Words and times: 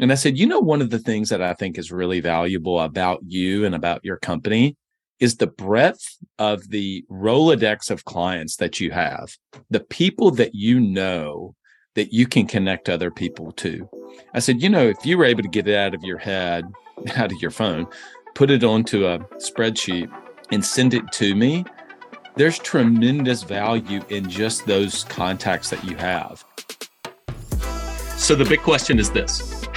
And 0.00 0.10
I 0.10 0.14
said, 0.14 0.38
you 0.38 0.46
know, 0.46 0.60
one 0.60 0.80
of 0.80 0.88
the 0.88 0.98
things 0.98 1.28
that 1.28 1.42
I 1.42 1.52
think 1.52 1.76
is 1.76 1.92
really 1.92 2.20
valuable 2.20 2.80
about 2.80 3.20
you 3.26 3.66
and 3.66 3.74
about 3.74 4.02
your 4.02 4.16
company 4.16 4.74
is 5.20 5.36
the 5.36 5.46
breadth 5.46 6.16
of 6.38 6.70
the 6.70 7.04
Rolodex 7.10 7.90
of 7.90 8.06
clients 8.06 8.56
that 8.56 8.80
you 8.80 8.92
have, 8.92 9.36
the 9.68 9.80
people 9.80 10.30
that 10.32 10.54
you 10.54 10.80
know 10.80 11.54
that 11.96 12.14
you 12.14 12.26
can 12.26 12.46
connect 12.46 12.88
other 12.88 13.10
people 13.10 13.52
to. 13.52 13.86
I 14.32 14.38
said, 14.38 14.62
you 14.62 14.70
know, 14.70 14.88
if 14.88 15.04
you 15.04 15.18
were 15.18 15.26
able 15.26 15.42
to 15.42 15.48
get 15.50 15.68
it 15.68 15.76
out 15.76 15.94
of 15.94 16.02
your 16.02 16.16
head, 16.16 16.64
out 17.16 17.30
of 17.30 17.42
your 17.42 17.50
phone, 17.50 17.86
put 18.34 18.50
it 18.50 18.64
onto 18.64 19.06
a 19.06 19.18
spreadsheet 19.36 20.10
and 20.50 20.64
send 20.64 20.94
it 20.94 21.12
to 21.12 21.34
me, 21.34 21.66
there's 22.36 22.58
tremendous 22.58 23.42
value 23.42 24.00
in 24.08 24.30
just 24.30 24.64
those 24.64 25.04
contacts 25.04 25.68
that 25.68 25.84
you 25.84 25.94
have. 25.96 26.42
So 28.16 28.34
the 28.34 28.46
big 28.46 28.62
question 28.62 28.98
is 28.98 29.10
this 29.10 29.59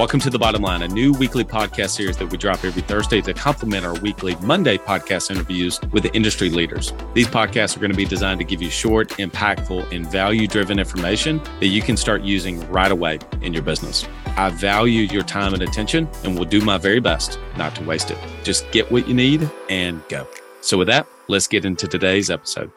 Welcome 0.00 0.20
to 0.20 0.30
The 0.30 0.38
Bottom 0.38 0.62
Line, 0.62 0.80
a 0.80 0.88
new 0.88 1.12
weekly 1.12 1.44
podcast 1.44 1.90
series 1.90 2.16
that 2.16 2.30
we 2.30 2.38
drop 2.38 2.64
every 2.64 2.80
Thursday 2.80 3.20
to 3.20 3.34
complement 3.34 3.84
our 3.84 3.92
weekly 4.00 4.34
Monday 4.36 4.78
podcast 4.78 5.30
interviews 5.30 5.78
with 5.92 6.04
the 6.04 6.14
industry 6.14 6.48
leaders. 6.48 6.94
These 7.12 7.26
podcasts 7.26 7.76
are 7.76 7.80
going 7.80 7.90
to 7.90 7.96
be 7.98 8.06
designed 8.06 8.38
to 8.38 8.44
give 8.44 8.62
you 8.62 8.70
short, 8.70 9.10
impactful, 9.18 9.92
and 9.94 10.10
value 10.10 10.46
driven 10.46 10.78
information 10.78 11.36
that 11.60 11.66
you 11.66 11.82
can 11.82 11.98
start 11.98 12.22
using 12.22 12.66
right 12.70 12.90
away 12.90 13.18
in 13.42 13.52
your 13.52 13.62
business. 13.62 14.08
I 14.38 14.48
value 14.48 15.02
your 15.02 15.22
time 15.22 15.52
and 15.52 15.62
attention 15.62 16.08
and 16.24 16.34
will 16.38 16.46
do 16.46 16.62
my 16.62 16.78
very 16.78 17.00
best 17.00 17.38
not 17.58 17.74
to 17.74 17.84
waste 17.84 18.10
it. 18.10 18.16
Just 18.42 18.70
get 18.72 18.90
what 18.90 19.06
you 19.06 19.12
need 19.12 19.50
and 19.68 20.00
go. 20.08 20.26
So, 20.62 20.78
with 20.78 20.86
that, 20.88 21.06
let's 21.28 21.46
get 21.46 21.66
into 21.66 21.86
today's 21.86 22.30
episode. 22.30 22.72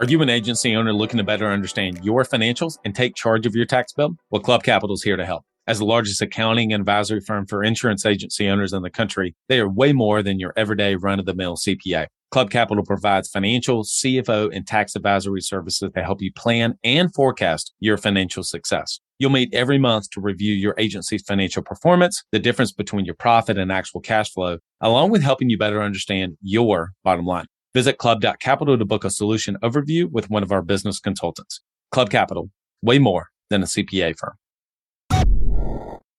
Are 0.00 0.06
you 0.06 0.22
an 0.22 0.30
agency 0.30 0.74
owner 0.74 0.94
looking 0.94 1.18
to 1.18 1.24
better 1.24 1.46
understand 1.48 2.02
your 2.02 2.24
financials 2.24 2.78
and 2.86 2.94
take 2.94 3.14
charge 3.14 3.44
of 3.44 3.54
your 3.54 3.66
tax 3.66 3.92
bill? 3.92 4.16
Well, 4.30 4.40
Club 4.40 4.62
Capital 4.62 4.94
is 4.94 5.02
here 5.02 5.18
to 5.18 5.26
help. 5.26 5.44
As 5.66 5.78
the 5.78 5.84
largest 5.84 6.22
accounting 6.22 6.72
and 6.72 6.80
advisory 6.80 7.20
firm 7.20 7.44
for 7.44 7.62
insurance 7.62 8.06
agency 8.06 8.48
owners 8.48 8.72
in 8.72 8.80
the 8.80 8.88
country, 8.88 9.36
they 9.50 9.60
are 9.60 9.68
way 9.68 9.92
more 9.92 10.22
than 10.22 10.40
your 10.40 10.54
everyday 10.56 10.94
run 10.94 11.20
of 11.20 11.26
the 11.26 11.34
mill 11.34 11.54
CPA. 11.54 12.06
Club 12.30 12.50
Capital 12.50 12.82
provides 12.82 13.28
financial, 13.28 13.84
CFO, 13.84 14.50
and 14.56 14.66
tax 14.66 14.96
advisory 14.96 15.42
services 15.42 15.90
to 15.94 16.02
help 16.02 16.22
you 16.22 16.32
plan 16.32 16.78
and 16.82 17.12
forecast 17.12 17.74
your 17.78 17.98
financial 17.98 18.42
success. 18.42 19.00
You'll 19.18 19.28
meet 19.28 19.52
every 19.52 19.76
month 19.76 20.08
to 20.12 20.22
review 20.22 20.54
your 20.54 20.74
agency's 20.78 21.24
financial 21.24 21.62
performance, 21.62 22.24
the 22.32 22.38
difference 22.38 22.72
between 22.72 23.04
your 23.04 23.16
profit 23.16 23.58
and 23.58 23.70
actual 23.70 24.00
cash 24.00 24.32
flow, 24.32 24.60
along 24.80 25.10
with 25.10 25.22
helping 25.22 25.50
you 25.50 25.58
better 25.58 25.82
understand 25.82 26.38
your 26.40 26.92
bottom 27.04 27.26
line. 27.26 27.48
Visit 27.72 27.98
club.capital 27.98 28.78
to 28.78 28.84
book 28.84 29.04
a 29.04 29.10
solution 29.10 29.56
overview 29.62 30.10
with 30.10 30.28
one 30.28 30.42
of 30.42 30.50
our 30.50 30.60
business 30.60 30.98
consultants. 30.98 31.60
Club 31.92 32.10
Capital, 32.10 32.50
way 32.82 32.98
more 32.98 33.28
than 33.48 33.62
a 33.62 33.66
CPA 33.66 34.16
firm. 34.18 34.34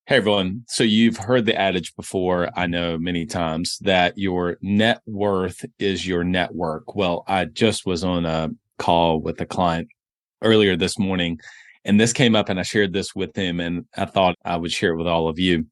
Hey 0.05 0.15
everyone. 0.15 0.63
So 0.69 0.85
you've 0.85 1.17
heard 1.17 1.45
the 1.45 1.55
adage 1.55 1.93
before, 1.97 2.49
I 2.55 2.67
know 2.67 2.97
many 2.97 3.25
times, 3.25 3.77
that 3.81 4.17
your 4.17 4.57
net 4.61 5.01
worth 5.05 5.65
is 5.77 6.07
your 6.07 6.23
network. 6.23 6.95
Well, 6.95 7.25
I 7.27 7.45
just 7.45 7.85
was 7.85 8.05
on 8.05 8.25
a 8.25 8.49
call 8.79 9.19
with 9.19 9.41
a 9.41 9.45
client 9.45 9.89
earlier 10.41 10.77
this 10.77 10.97
morning, 10.97 11.37
and 11.83 11.99
this 11.99 12.13
came 12.13 12.33
up, 12.33 12.47
and 12.47 12.61
I 12.61 12.63
shared 12.63 12.93
this 12.93 13.13
with 13.13 13.35
him, 13.35 13.59
and 13.59 13.85
I 13.97 14.05
thought 14.05 14.35
I 14.45 14.55
would 14.55 14.71
share 14.71 14.93
it 14.93 14.97
with 14.97 15.07
all 15.07 15.27
of 15.27 15.37
you. 15.37 15.65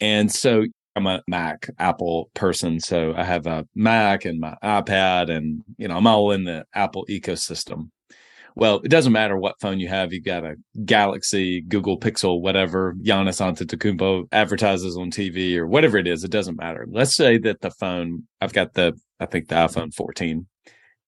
And 0.00 0.30
so 0.30 0.66
I'm 0.96 1.06
a 1.06 1.22
Mac 1.28 1.68
Apple 1.78 2.30
person, 2.32 2.80
so 2.80 3.12
I 3.14 3.22
have 3.22 3.46
a 3.46 3.66
Mac 3.74 4.24
and 4.24 4.40
my 4.40 4.56
iPad, 4.64 5.30
and 5.30 5.62
you 5.76 5.88
know 5.88 5.96
I'm 5.96 6.06
all 6.06 6.32
in 6.32 6.44
the 6.44 6.64
Apple 6.74 7.04
ecosystem. 7.10 7.90
Well, 8.54 8.80
it 8.82 8.88
doesn't 8.88 9.12
matter 9.12 9.36
what 9.36 9.60
phone 9.60 9.78
you 9.78 9.88
have. 9.88 10.14
You've 10.14 10.24
got 10.24 10.42
a 10.42 10.56
Galaxy, 10.86 11.60
Google 11.60 12.00
Pixel, 12.00 12.40
whatever. 12.40 12.94
Giannis 12.94 13.42
Antetokounmpo 13.42 14.28
advertises 14.32 14.96
on 14.96 15.10
TV 15.10 15.58
or 15.58 15.66
whatever 15.66 15.98
it 15.98 16.06
is. 16.06 16.24
It 16.24 16.30
doesn't 16.30 16.56
matter. 16.56 16.86
Let's 16.90 17.14
say 17.14 17.36
that 17.38 17.60
the 17.60 17.70
phone 17.70 18.22
I've 18.40 18.54
got 18.54 18.72
the 18.72 18.98
I 19.20 19.26
think 19.26 19.48
the 19.48 19.56
iPhone 19.56 19.94
14, 19.94 20.46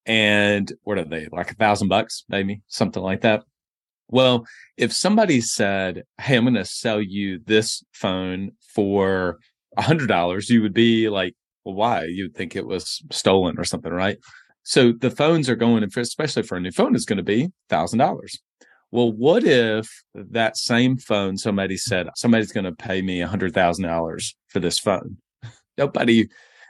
and 0.05 0.71
what 0.83 0.99
are 0.99 1.05
they 1.05 1.29
like 1.33 1.51
a 1.51 1.55
thousand 1.55 1.89
bucks, 1.89 2.25
maybe 2.29 2.61
something 2.69 3.03
like 3.03 3.23
that. 3.23 3.45
Well, 4.11 4.47
if 4.77 4.93
somebody 4.93 5.41
said, 5.41 6.03
"Hey, 6.21 6.37
I'm 6.37 6.45
going 6.45 6.55
to 6.55 6.65
sell 6.67 7.01
you 7.01 7.41
this 7.47 7.83
phone 7.93 8.53
for 8.75 9.39
a 9.77 9.83
hundred 9.83 10.09
dollars, 10.09 10.51
you 10.51 10.63
would 10.63 10.75
be 10.75 11.09
like, 11.09 11.35
well, 11.65 11.75
why? 11.75 12.05
You'd 12.05 12.35
think 12.35 12.57
it 12.57 12.67
was 12.67 13.03
stolen 13.11 13.59
or 13.59 13.65
something, 13.65 13.93
right? 13.93 14.19
So 14.63 14.93
the 14.93 15.11
phones 15.11 15.49
are 15.49 15.57
going, 15.57 15.83
especially 15.85 16.43
for 16.43 16.57
a 16.57 16.61
new 16.61 16.71
phone, 16.71 16.95
is 16.95 17.05
going 17.05 17.19
to 17.19 17.23
be 17.23 17.49
thousand 17.69 17.99
dollars. 17.99 18.39
Well, 18.91 19.13
what 19.13 19.45
if 19.45 19.89
that 20.15 20.57
same 20.57 20.97
phone 20.97 21.37
somebody 21.37 21.77
said 21.77 22.09
somebody's 22.17 22.53
going 22.53 22.65
to 22.65 22.73
pay 22.73 23.03
me 23.03 23.21
a 23.21 23.29
hundred 23.29 23.55
thousand 23.55 23.85
dollars 23.85 24.35
for 24.49 24.61
this 24.61 24.79
phone? 24.79 25.19
Nobody 25.77 26.29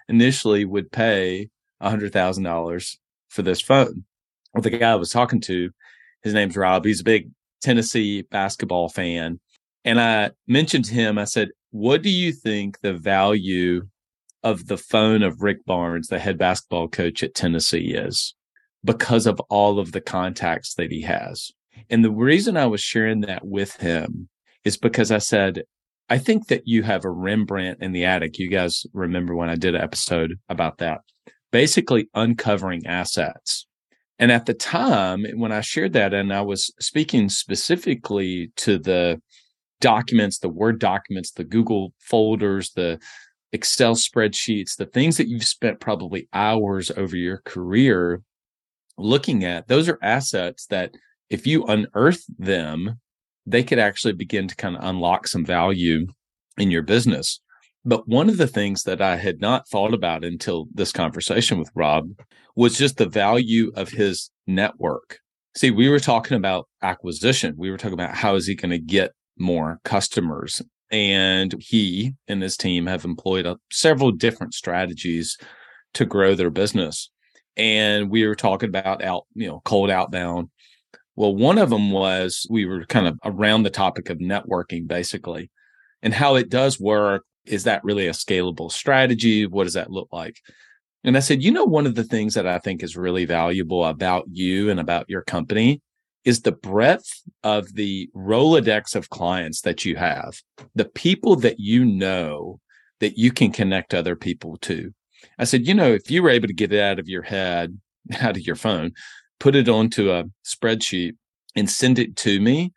initially 0.09 0.65
would 0.65 0.91
pay 0.91 1.49
a 1.81 1.91
hundred 1.91 2.13
thousand 2.13 2.45
dollars 2.45 2.99
for 3.29 3.43
this 3.43 3.61
phone. 3.61 4.05
Well, 4.53 4.63
the 4.63 4.71
guy 4.71 4.93
I 4.93 4.97
was 4.97 5.11
talking 5.11 5.41
to, 5.43 5.71
his 6.23 6.35
name's 6.35 6.57
Rob. 6.57 6.85
He's 6.85 7.01
a 7.01 7.05
big 7.05 7.31
Tennessee 7.63 8.23
basketball 8.23 8.89
fan. 8.89 9.41
And 9.85 10.01
I 10.01 10.31
mentioned 10.47 10.87
to 10.87 10.95
him, 10.95 11.19
I 11.19 11.25
said, 11.25 11.51
what 11.71 12.03
do 12.03 12.11
you 12.11 12.33
think 12.33 12.81
the 12.81 12.95
value 12.95 13.83
of 14.43 14.67
the 14.67 14.79
phone 14.79 15.23
of 15.23 15.43
Rick 15.43 15.65
Barnes, 15.67 16.09
the 16.09 16.19
head 16.19 16.39
basketball 16.39 16.89
coach 16.89 17.23
at 17.23 17.35
Tennessee, 17.35 17.95
is? 17.95 18.35
Because 18.85 19.27
of 19.27 19.41
all 19.51 19.79
of 19.79 19.93
the 19.93 20.01
contacts 20.01 20.75
that 20.75 20.91
he 20.91 21.03
has. 21.03 21.51
And 21.91 22.05
the 22.05 22.11
reason 22.11 22.57
I 22.57 22.67
was 22.67 22.81
sharing 22.81 23.21
that 23.23 23.45
with 23.45 23.77
him 23.77 24.29
is 24.65 24.77
because 24.77 25.11
I 25.11 25.19
said, 25.19 25.63
I 26.09 26.19
think 26.19 26.49
that 26.49 26.63
you 26.67 26.83
have 26.85 27.05
a 27.05 27.11
Rembrandt 27.11 27.83
in 27.83 27.93
the 27.93 28.05
attic. 28.05 28.39
You 28.39 28.49
guys 28.49 28.87
remember 28.93 29.35
when 29.35 29.51
I 29.51 29.57
did 29.57 29.75
an 29.75 29.83
episode 29.83 30.39
about 30.49 30.79
that, 30.79 31.01
basically 31.51 32.09
uncovering 32.15 32.87
assets. 32.87 33.67
And 34.19 34.33
at 34.33 34.47
the 34.47 34.55
time 34.55 35.27
when 35.37 35.53
I 35.53 35.61
shared 35.61 35.93
that, 35.93 36.15
and 36.15 36.33
I 36.33 36.41
was 36.41 36.73
speaking 36.81 37.29
specifically 37.29 38.51
to 38.57 38.79
the 38.79 39.21
documents, 39.81 40.39
the 40.39 40.49
Word 40.49 40.79
documents, 40.79 41.33
the 41.33 41.45
Google 41.45 41.93
folders, 41.99 42.73
the 42.73 43.01
Excel 43.53 43.95
spreadsheets, 43.95 44.77
the 44.77 44.87
things 44.87 45.17
that 45.17 45.29
you've 45.29 45.45
spent 45.45 45.81
probably 45.81 46.29
hours 46.33 46.91
over 46.97 47.17
your 47.17 47.39
career 47.45 48.23
looking 48.99 49.45
at, 49.45 49.69
those 49.69 49.89
are 49.89 49.99
assets 50.03 50.67
that 50.67 50.95
if 51.31 51.47
you 51.47 51.65
unearth 51.65 52.25
them, 52.39 53.01
they 53.47 53.63
could 53.63 53.79
actually 53.79 54.13
begin 54.13 54.49
to 54.49 54.57
kind 54.57 54.77
of 54.77 54.85
unlock 54.85 55.27
some 55.27 55.45
value 55.45 56.07
in 56.59 56.71
your 56.71 56.83
business. 56.83 57.41
But 57.85 58.07
one 58.07 58.29
of 58.29 58.37
the 58.37 58.47
things 58.47 58.83
that 58.83 59.01
I 59.01 59.17
had 59.17 59.41
not 59.41 59.69
thought 59.69 59.95
about 59.95 60.25
until 60.25 60.67
this 60.75 60.93
conversation 60.93 61.59
with 61.59 61.71
Rob 61.75 62.11
was 62.55 62.77
just 62.77 62.99
the 62.99 63.09
value 63.09 63.73
of 63.77 63.89
his 63.89 64.31
network. 64.47 65.21
See, 65.57 65.71
we 65.71 65.89
were 65.89 66.01
talking 66.01 66.37
about 66.37 66.69
acquisition. 66.83 67.55
We 67.57 67.71
were 67.71 67.79
talking 67.79 67.95
about 67.95 68.15
how 68.15 68.35
is 68.35 68.47
he 68.47 68.55
going 68.55 68.71
to 68.71 68.79
get 68.79 69.13
more 69.41 69.81
customers. 69.85 70.63
And 70.91 71.55
he 71.61 72.15
and 72.29 72.43
his 72.43 72.57
team 72.57 72.87
have 72.87 73.05
employed 73.05 73.47
several 73.71 74.11
different 74.11 74.55
strategies 74.55 75.37
to 75.95 76.07
grow 76.07 76.35
their 76.35 76.51
business. 76.51 77.11
And 77.57 78.09
we 78.11 78.27
were 78.27 78.35
talking 78.35 78.69
about 78.69 79.03
out, 79.03 79.25
you 79.35 79.49
know, 79.49 79.61
cold 79.65 79.91
outbound. 79.91 80.49
Well, 81.17 81.35
one 81.35 81.59
of 81.59 81.71
them 81.71 81.91
was 81.91 82.47
we 82.49 82.65
were 82.65 82.87
kind 82.87 83.07
of 83.07 83.19
around 83.25 83.65
the 83.65 83.71
topic 83.71 84.09
of 84.09 84.19
networking, 84.19 84.87
basically, 84.87 85.51
and 86.03 86.15
how 86.15 86.37
it 86.37 86.49
does 86.49 86.79
work. 86.79 87.25
Is 87.45 87.65
that 87.65 87.83
really 87.83 88.07
a 88.07 88.13
scalable 88.13 88.71
strategy? 88.71 89.47
What 89.47 89.65
does 89.65 89.75
that 89.75 89.91
look 89.91 90.09
like? 90.13 90.37
And 91.05 91.17
I 91.17 91.21
said, 91.21 91.43
you 91.43 91.51
know, 91.51 91.65
one 91.65 91.87
of 91.87 91.95
the 91.95 92.05
things 92.05 92.35
that 92.35 92.47
I 92.47 92.59
think 92.59 92.83
is 92.83 92.97
really 92.97 93.25
valuable 93.25 93.85
about 93.85 94.25
you 94.31 94.71
and 94.71 94.79
about 94.79 95.09
your 95.09 95.23
company 95.23 95.81
is 96.29 96.43
the 96.43 96.53
breadth 96.53 97.23
of 97.43 97.75
the 97.75 98.11
Rolodex 98.15 98.95
of 98.95 99.09
clients 99.09 99.63
that 99.63 99.87
you 99.87 99.97
have, 99.97 100.43
the 100.75 100.85
people 100.85 101.37
that 101.37 101.59
you 101.59 101.87
know 101.87 102.61
that 103.01 103.17
you 103.17 103.33
can 103.33 103.51
connect 103.51 103.95
other 103.95 104.15
people 104.15 104.59
to. 104.59 104.93
I 105.39 105.45
said, 105.45 105.67
you 105.67 105.73
know, 105.73 105.91
if 105.91 106.11
you 106.11 106.23
were 106.23 106.29
able 106.29 106.47
to 106.47 106.53
get 106.53 106.71
it 106.71 106.83
out 106.83 106.99
of 106.99 107.09
your 107.09 107.23
head, 107.23 107.79
out 108.21 108.37
of 108.37 108.47
your 108.47 108.57
phone, 108.57 108.93
put 109.41 109.57
it 109.57 109.71
onto 109.71 110.11
a 110.11 110.25
spreadsheet 110.45 111.13
and 111.57 111.71
send 111.71 111.99
it 111.99 112.15
to 112.17 112.41
me, 112.41 112.75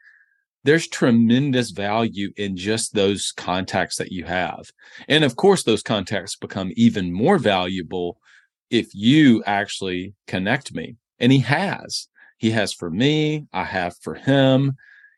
there's 0.63 0.87
tremendous 0.87 1.71
value 1.71 2.31
in 2.37 2.55
just 2.55 2.93
those 2.93 3.33
contacts 3.35 3.97
that 3.97 4.13
you 4.13 4.23
have. 4.23 4.71
And 5.09 5.25
of 5.25 5.35
course, 5.35 5.63
those 5.63 5.83
contacts 5.83 6.37
become 6.37 6.71
even 6.77 7.11
more 7.11 7.37
valuable 7.37 8.17
if 8.69 8.95
you 8.95 9.43
actually 9.45 10.13
connect 10.25 10.73
me. 10.73 10.95
And 11.19 11.33
he 11.33 11.39
has. 11.39 12.07
He 12.41 12.49
has 12.49 12.73
for 12.73 12.89
me, 12.89 13.45
I 13.53 13.65
have 13.65 13.95
for 14.01 14.15
him. 14.15 14.73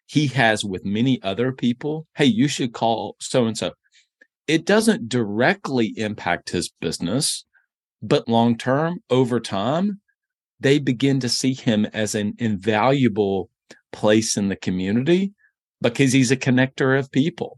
He 0.08 0.28
has 0.28 0.66
with 0.66 0.84
many 0.84 1.22
other 1.24 1.54
people. 1.54 2.06
Hey, 2.18 2.25
you 2.25 2.50
should 2.50 2.74
call 2.74 3.16
so 3.22 3.46
and 3.46 3.58
so. 3.58 3.72
It 4.46 4.66
doesn't 4.66 5.08
directly 5.08 5.94
impact 5.96 6.50
his 6.50 6.70
business, 6.81 7.46
but 8.02 8.28
long 8.28 8.58
term, 8.58 9.00
over 9.10 9.40
time, 9.40 10.02
they 10.60 10.80
begin 10.80 11.22
to 11.22 11.30
see 11.30 11.54
him 11.54 11.86
as 11.94 12.14
an 12.14 12.34
invaluable 12.40 13.50
place 13.94 14.36
in 14.36 14.50
the 14.50 14.58
community 14.58 15.31
because 15.80 16.12
he's 16.12 16.31
a 16.31 16.36
connector 16.36 17.00
of 17.00 17.10
people. 17.10 17.58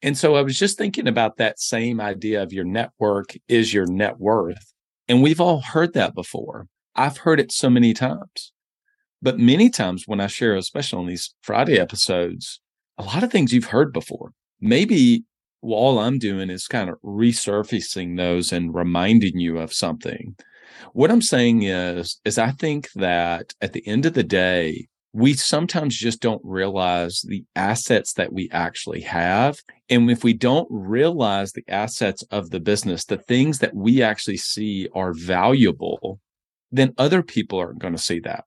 And 0.00 0.16
so 0.16 0.36
I 0.36 0.40
was 0.40 0.58
just 0.58 0.78
thinking 0.78 1.06
about 1.06 1.36
that 1.36 1.60
same 1.60 2.00
idea 2.00 2.42
of 2.42 2.54
your 2.54 2.64
network 2.64 3.36
is 3.46 3.74
your 3.74 3.84
net 3.84 4.18
worth. 4.18 4.72
And 5.06 5.22
we've 5.22 5.40
all 5.40 5.60
heard 5.60 5.92
that 5.92 6.14
before. 6.14 6.66
I've 6.96 7.18
heard 7.18 7.40
it 7.40 7.52
so 7.52 7.68
many 7.68 7.92
times. 7.92 8.51
But 9.22 9.38
many 9.38 9.70
times 9.70 10.04
when 10.06 10.20
I 10.20 10.26
share, 10.26 10.56
especially 10.56 10.98
on 10.98 11.06
these 11.06 11.32
Friday 11.42 11.78
episodes, 11.78 12.60
a 12.98 13.04
lot 13.04 13.22
of 13.22 13.30
things 13.30 13.52
you've 13.52 13.66
heard 13.66 13.92
before. 13.92 14.32
Maybe 14.60 15.24
all 15.62 16.00
I'm 16.00 16.18
doing 16.18 16.50
is 16.50 16.66
kind 16.66 16.90
of 16.90 16.96
resurfacing 17.04 18.16
those 18.16 18.52
and 18.52 18.74
reminding 18.74 19.38
you 19.38 19.58
of 19.58 19.72
something. 19.72 20.34
What 20.92 21.10
I'm 21.10 21.22
saying 21.22 21.62
is, 21.62 22.20
is 22.24 22.36
I 22.36 22.50
think 22.50 22.90
that 22.96 23.54
at 23.60 23.72
the 23.72 23.86
end 23.86 24.06
of 24.06 24.14
the 24.14 24.24
day, 24.24 24.88
we 25.12 25.34
sometimes 25.34 25.96
just 25.96 26.20
don't 26.20 26.40
realize 26.42 27.22
the 27.26 27.44
assets 27.54 28.14
that 28.14 28.32
we 28.32 28.48
actually 28.50 29.02
have. 29.02 29.58
And 29.90 30.10
if 30.10 30.24
we 30.24 30.32
don't 30.32 30.66
realize 30.70 31.52
the 31.52 31.64
assets 31.68 32.22
of 32.30 32.50
the 32.50 32.60
business, 32.60 33.04
the 33.04 33.18
things 33.18 33.58
that 33.58 33.74
we 33.74 34.02
actually 34.02 34.38
see 34.38 34.88
are 34.94 35.12
valuable, 35.12 36.18
then 36.70 36.94
other 36.96 37.22
people 37.22 37.58
aren't 37.58 37.78
going 37.78 37.94
to 37.94 38.02
see 38.02 38.20
that. 38.20 38.44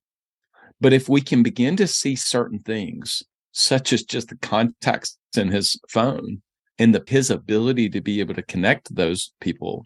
But 0.81 0.94
if 0.94 1.07
we 1.07 1.22
can 1.22 1.44
begin 1.44 1.75
to 1.77 1.88
see 1.88 2.16
certain 2.16 2.60
things, 2.60 3.24
such 3.51 3.94
as 3.94 4.04
just 4.04 4.30
the 4.30 4.38
contacts 4.38 5.18
in 5.38 5.50
his 5.50 5.80
phone 5.89 6.42
and 6.77 6.94
the, 6.94 7.04
his 7.07 7.30
ability 7.30 7.89
to 7.89 8.01
be 8.01 8.19
able 8.19 8.33
to 8.33 8.44
connect 8.44 8.94
those 8.94 9.31
people, 9.39 9.86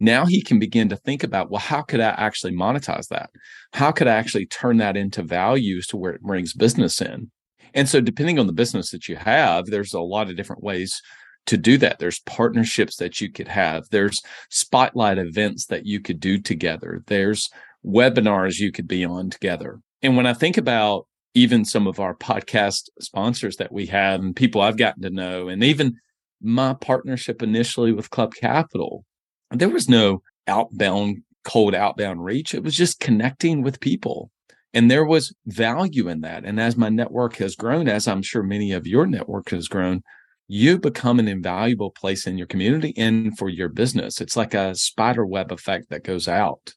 now 0.00 0.26
he 0.26 0.42
can 0.42 0.58
begin 0.58 0.88
to 0.90 0.96
think 0.96 1.22
about, 1.22 1.50
well, 1.50 1.60
how 1.60 1.82
could 1.82 2.00
I 2.00 2.10
actually 2.10 2.52
monetize 2.52 3.08
that? 3.08 3.30
How 3.72 3.90
could 3.92 4.06
I 4.06 4.14
actually 4.14 4.46
turn 4.46 4.76
that 4.78 4.96
into 4.96 5.22
values 5.22 5.86
to 5.88 5.96
where 5.96 6.12
it 6.12 6.22
brings 6.22 6.52
business 6.52 7.00
in? 7.00 7.30
And 7.74 7.88
so, 7.88 8.00
depending 8.00 8.38
on 8.38 8.46
the 8.46 8.52
business 8.52 8.90
that 8.90 9.08
you 9.08 9.16
have, 9.16 9.66
there's 9.66 9.94
a 9.94 10.00
lot 10.00 10.30
of 10.30 10.36
different 10.36 10.62
ways 10.62 11.00
to 11.46 11.56
do 11.56 11.78
that. 11.78 11.98
There's 11.98 12.20
partnerships 12.20 12.96
that 12.96 13.20
you 13.20 13.30
could 13.30 13.48
have, 13.48 13.84
there's 13.90 14.20
spotlight 14.50 15.18
events 15.18 15.66
that 15.66 15.86
you 15.86 16.00
could 16.00 16.20
do 16.20 16.38
together, 16.38 17.02
there's 17.06 17.48
webinars 17.84 18.58
you 18.58 18.72
could 18.72 18.88
be 18.88 19.04
on 19.04 19.30
together. 19.30 19.80
And 20.02 20.16
when 20.16 20.26
I 20.26 20.34
think 20.34 20.56
about 20.56 21.06
even 21.34 21.64
some 21.64 21.86
of 21.86 22.00
our 22.00 22.14
podcast 22.14 22.88
sponsors 23.00 23.56
that 23.56 23.72
we 23.72 23.86
have 23.86 24.20
and 24.20 24.34
people 24.34 24.60
I've 24.60 24.78
gotten 24.78 25.02
to 25.02 25.10
know, 25.10 25.48
and 25.48 25.62
even 25.62 25.94
my 26.40 26.74
partnership 26.74 27.42
initially 27.42 27.92
with 27.92 28.10
Club 28.10 28.34
Capital, 28.34 29.04
there 29.50 29.68
was 29.68 29.88
no 29.88 30.22
outbound, 30.46 31.18
cold 31.44 31.74
outbound 31.74 32.24
reach. 32.24 32.54
It 32.54 32.62
was 32.62 32.76
just 32.76 33.00
connecting 33.00 33.62
with 33.62 33.80
people. 33.80 34.30
And 34.74 34.90
there 34.90 35.04
was 35.04 35.34
value 35.46 36.08
in 36.08 36.20
that. 36.20 36.44
And 36.44 36.60
as 36.60 36.76
my 36.76 36.88
network 36.90 37.36
has 37.36 37.56
grown, 37.56 37.88
as 37.88 38.06
I'm 38.06 38.22
sure 38.22 38.42
many 38.42 38.72
of 38.72 38.86
your 38.86 39.06
network 39.06 39.50
has 39.50 39.68
grown, 39.68 40.02
you 40.48 40.78
become 40.78 41.18
an 41.18 41.28
invaluable 41.28 41.90
place 41.90 42.26
in 42.26 42.38
your 42.38 42.46
community 42.46 42.92
and 42.96 43.36
for 43.36 43.48
your 43.48 43.68
business. 43.68 44.20
It's 44.20 44.36
like 44.36 44.54
a 44.54 44.74
spider 44.74 45.24
web 45.26 45.50
effect 45.50 45.90
that 45.90 46.04
goes 46.04 46.28
out. 46.28 46.74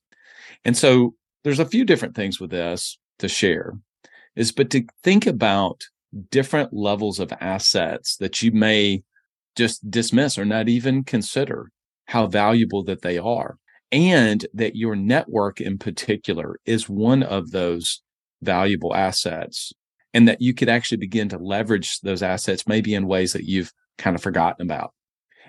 And 0.65 0.75
so 0.75 1.13
there's 1.43 1.59
a 1.59 1.65
few 1.65 1.85
different 1.85 2.15
things 2.15 2.39
with 2.39 2.51
this 2.51 2.97
to 3.19 3.27
share 3.27 3.73
is, 4.35 4.51
but 4.51 4.69
to 4.71 4.85
think 5.03 5.27
about 5.27 5.83
different 6.31 6.73
levels 6.73 7.19
of 7.19 7.31
assets 7.39 8.17
that 8.17 8.41
you 8.41 8.51
may 8.51 9.03
just 9.55 9.89
dismiss 9.89 10.37
or 10.37 10.45
not 10.45 10.67
even 10.69 11.03
consider 11.03 11.71
how 12.05 12.25
valuable 12.25 12.83
that 12.83 13.01
they 13.01 13.17
are 13.17 13.57
and 13.91 14.45
that 14.53 14.75
your 14.75 14.95
network 14.95 15.59
in 15.61 15.77
particular 15.77 16.59
is 16.65 16.89
one 16.89 17.23
of 17.23 17.51
those 17.51 18.01
valuable 18.41 18.95
assets 18.95 19.73
and 20.13 20.27
that 20.27 20.41
you 20.41 20.53
could 20.53 20.69
actually 20.69 20.97
begin 20.97 21.29
to 21.29 21.37
leverage 21.37 21.99
those 22.01 22.23
assets 22.23 22.67
maybe 22.67 22.93
in 22.93 23.07
ways 23.07 23.33
that 23.33 23.45
you've 23.45 23.71
kind 23.97 24.15
of 24.15 24.23
forgotten 24.23 24.65
about. 24.65 24.93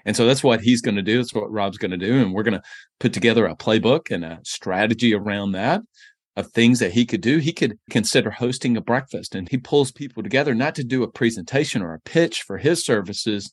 And 0.05 0.17
so 0.17 0.27
that's 0.27 0.43
what 0.43 0.61
he's 0.61 0.81
going 0.81 0.97
to 0.97 1.03
do. 1.03 1.19
That's 1.19 1.35
what 1.35 1.51
Rob's 1.51 1.79
going 1.79 1.91
to 1.91 1.97
do. 1.97 2.21
And 2.21 2.33
we're 2.33 2.43
going 2.43 2.59
to 2.59 2.63
put 2.99 3.13
together 3.13 3.47
a 3.47 3.57
playbook 3.57 4.11
and 4.11 4.25
a 4.25 4.41
strategy 4.45 5.15
around 5.15 5.53
that 5.53 5.83
of 6.37 6.51
things 6.53 6.79
that 6.79 6.93
he 6.93 7.05
could 7.05 7.21
do. 7.21 7.39
He 7.39 7.53
could 7.53 7.79
consider 7.91 8.31
hosting 8.31 8.77
a 8.77 8.81
breakfast 8.81 9.35
and 9.35 9.49
he 9.49 9.59
pulls 9.59 9.93
people 9.93 10.23
together, 10.23 10.55
not 10.55 10.75
to 10.77 10.85
do 10.85 11.03
a 11.03 11.11
presentation 11.11 11.83
or 11.83 11.95
a 11.95 12.01
pitch 12.01 12.43
for 12.43 12.59
his 12.59 12.85
services, 12.85 13.53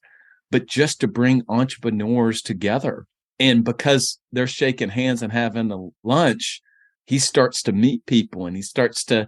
but 0.51 0.67
just 0.67 1.01
to 1.01 1.07
bring 1.07 1.43
entrepreneurs 1.49 2.41
together. 2.41 3.05
And 3.39 3.63
because 3.63 4.19
they're 4.31 4.47
shaking 4.47 4.89
hands 4.89 5.21
and 5.21 5.31
having 5.31 5.71
a 5.71 5.87
lunch, 6.03 6.61
he 7.05 7.19
starts 7.19 7.61
to 7.63 7.71
meet 7.71 8.05
people 8.05 8.45
and 8.45 8.55
he 8.55 8.61
starts 8.61 9.03
to 9.05 9.27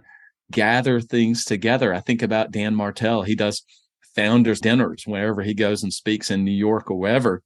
gather 0.50 1.00
things 1.00 1.44
together. 1.44 1.94
I 1.94 2.00
think 2.00 2.22
about 2.22 2.50
Dan 2.50 2.74
Martell. 2.74 3.22
He 3.22 3.34
does 3.34 3.62
founders 4.14 4.60
dinners 4.60 5.04
wherever 5.06 5.42
he 5.42 5.54
goes 5.54 5.82
and 5.82 5.92
speaks 5.92 6.30
in 6.30 6.44
New 6.44 6.50
York 6.50 6.90
or 6.90 6.98
wherever. 6.98 7.42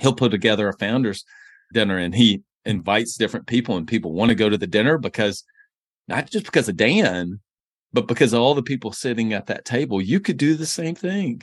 He'll 0.00 0.14
put 0.14 0.30
together 0.30 0.68
a 0.68 0.76
founders 0.76 1.24
dinner 1.72 1.96
and 1.96 2.14
he 2.14 2.42
invites 2.64 3.16
different 3.16 3.46
people 3.46 3.76
and 3.76 3.86
people 3.86 4.12
want 4.12 4.28
to 4.30 4.34
go 4.34 4.48
to 4.48 4.58
the 4.58 4.66
dinner 4.66 4.98
because 4.98 5.44
not 6.08 6.30
just 6.30 6.44
because 6.44 6.68
of 6.68 6.76
Dan, 6.76 7.40
but 7.92 8.06
because 8.06 8.32
of 8.32 8.40
all 8.40 8.54
the 8.54 8.62
people 8.62 8.92
sitting 8.92 9.32
at 9.32 9.46
that 9.46 9.64
table. 9.64 10.00
You 10.00 10.20
could 10.20 10.36
do 10.36 10.54
the 10.54 10.66
same 10.66 10.94
thing 10.94 11.42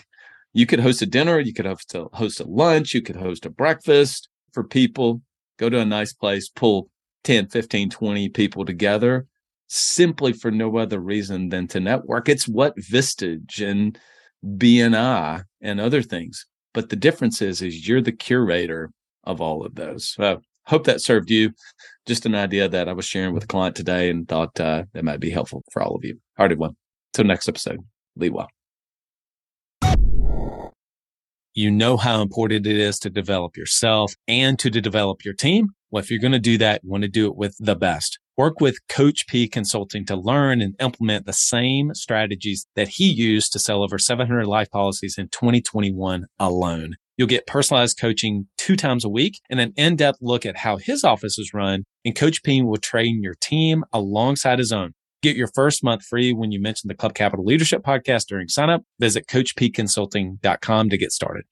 you 0.57 0.65
could 0.65 0.79
host 0.79 1.03
a 1.03 1.05
dinner, 1.05 1.39
you 1.39 1.53
could 1.53 1.67
host 1.67 1.93
a, 1.93 2.05
host 2.13 2.39
a 2.39 2.43
lunch, 2.43 2.95
you 2.95 3.01
could 3.03 3.15
host 3.15 3.45
a 3.45 3.49
breakfast 3.51 4.27
for 4.53 4.63
people, 4.63 5.21
go 5.59 5.69
to 5.69 5.79
a 5.79 5.85
nice 5.85 6.13
place, 6.13 6.49
pull 6.49 6.89
10, 7.25 7.49
15, 7.49 7.91
20 7.91 8.29
people 8.29 8.65
together 8.65 9.27
simply 9.67 10.33
for 10.33 10.49
no 10.49 10.77
other 10.77 10.99
reason 10.99 11.49
than 11.49 11.67
to 11.67 11.79
network. 11.79 12.27
It's 12.27 12.47
what 12.47 12.75
Vistage 12.77 13.61
and 13.61 13.99
BNI 14.43 15.43
and 15.61 15.79
other 15.79 16.01
things. 16.01 16.47
But 16.73 16.89
the 16.89 16.95
difference 16.95 17.39
is, 17.39 17.61
is 17.61 17.87
you're 17.87 18.01
the 18.01 18.11
curator 18.11 18.89
of 19.25 19.41
all 19.41 19.63
of 19.63 19.75
those. 19.75 20.07
So 20.07 20.41
hope 20.67 20.83
that 20.85 21.01
served 21.01 21.29
you. 21.31 21.51
Just 22.05 22.25
an 22.25 22.35
idea 22.35 22.69
that 22.69 22.87
I 22.87 22.93
was 22.93 23.05
sharing 23.05 23.33
with 23.33 23.45
a 23.45 23.47
client 23.47 23.75
today 23.75 24.09
and 24.09 24.27
thought 24.27 24.59
uh, 24.59 24.83
that 24.93 25.03
might 25.03 25.19
be 25.19 25.29
helpful 25.29 25.63
for 25.71 25.81
all 25.81 25.95
of 25.95 26.03
you. 26.03 26.19
Hearted 26.38 26.59
one. 26.59 26.75
Till 27.13 27.25
next 27.25 27.50
episode. 27.50 27.79
Well. 28.15 28.47
You 31.53 31.71
know 31.71 31.97
how 31.97 32.21
important 32.21 32.67
it 32.67 32.77
is 32.77 33.00
to 33.00 33.09
develop 33.09 33.57
yourself 33.57 34.13
and 34.27 34.59
to, 34.59 34.69
to 34.69 34.79
develop 34.79 35.25
your 35.25 35.33
team. 35.33 35.69
Well, 35.89 36.03
if 36.03 36.12
you're 36.12 36.19
going 36.19 36.33
to 36.33 36.39
do 36.39 36.57
that, 36.59 36.81
you 36.83 36.91
want 36.91 37.03
to 37.03 37.09
do 37.09 37.25
it 37.27 37.36
with 37.36 37.55
the 37.59 37.75
best. 37.75 38.19
Work 38.36 38.59
with 38.59 38.77
Coach 38.88 39.25
P 39.27 39.47
Consulting 39.47 40.05
to 40.05 40.15
learn 40.15 40.62
and 40.62 40.75
implement 40.79 41.25
the 41.25 41.33
same 41.33 41.95
strategies 41.95 42.67
that 42.75 42.89
he 42.89 43.05
used 43.05 43.51
to 43.53 43.59
sell 43.59 43.81
over 43.81 43.97
700 43.97 44.45
life 44.45 44.69
policies 44.69 45.15
in 45.17 45.29
2021 45.29 46.27
alone. 46.38 46.97
You'll 47.17 47.27
get 47.27 47.47
personalized 47.47 48.00
coaching 48.00 48.47
two 48.57 48.75
times 48.75 49.03
a 49.03 49.09
week 49.09 49.41
and 49.50 49.59
an 49.59 49.74
in-depth 49.75 50.19
look 50.21 50.45
at 50.45 50.57
how 50.57 50.77
his 50.77 51.03
office 51.03 51.39
is 51.39 51.53
run. 51.53 51.83
And 52.05 52.15
Coach 52.15 52.43
P 52.43 52.62
will 52.62 52.77
train 52.77 53.21
your 53.24 53.36
team 53.41 53.83
alongside 53.91 54.59
his 54.59 54.71
own. 54.71 54.93
Get 55.24 55.36
your 55.36 55.50
first 55.55 55.83
month 55.83 56.03
free 56.03 56.31
when 56.31 56.51
you 56.51 56.62
mention 56.62 56.88
the 56.88 56.95
Club 56.95 57.15
Capital 57.15 57.43
Leadership 57.43 57.81
Podcast 57.81 58.27
during 58.27 58.47
signup. 58.47 58.81
Visit 59.00 59.25
CoachPConsulting.com 59.27 60.89
to 60.89 60.97
get 60.97 61.12
started. 61.12 61.45